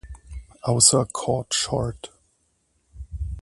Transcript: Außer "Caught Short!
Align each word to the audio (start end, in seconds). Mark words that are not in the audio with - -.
Außer 0.63 1.07
"Caught 1.13 1.53
Short! 1.53 2.11